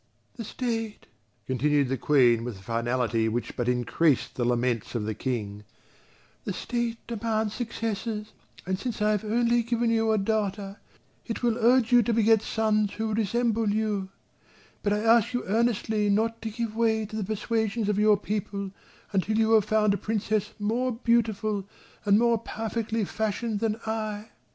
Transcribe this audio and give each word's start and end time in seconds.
"The 0.35 0.43
State," 0.43 1.05
continued 1.45 1.89
the 1.89 1.95
Queen 1.95 2.43
with 2.43 2.57
a 2.57 2.63
finality 2.63 3.29
which 3.29 3.55
but 3.55 3.69
increased 3.69 4.33
the 4.33 4.43
laments 4.43 4.95
of 4.95 5.03
the 5.03 5.13
King, 5.13 5.63
"the 6.43 6.53
State 6.53 6.97
demands 7.05 7.53
successors, 7.53 8.33
and 8.65 8.79
since 8.79 8.99
I 8.99 9.11
have 9.11 9.23
only 9.23 9.61
given 9.61 9.91
you 9.91 10.11
a 10.11 10.17
daughter, 10.17 10.77
it 11.27 11.43
will 11.43 11.55
urge 11.55 11.91
you 11.91 12.01
to 12.01 12.15
beget 12.15 12.41
sons 12.41 12.93
who 12.93 13.13
resemble 13.13 13.69
you; 13.69 14.09
but 14.81 14.91
I 14.91 15.03
ask 15.03 15.35
you 15.35 15.43
earnestly 15.45 16.09
not 16.09 16.41
to 16.41 16.49
give 16.49 16.75
way 16.75 17.05
to 17.05 17.15
the 17.15 17.23
persuasions 17.23 17.87
of 17.87 17.99
your 17.99 18.17
people 18.17 18.71
until 19.13 19.37
you 19.37 19.51
have 19.51 19.65
found 19.65 19.93
a 19.93 19.97
Princess 19.97 20.49
more 20.57 20.91
beautiful 20.91 21.69
and 22.05 22.17
more 22.17 22.39
perfectly 22.39 23.05
fashioned 23.05 23.59
than 23.59 23.79
I. 23.85 24.29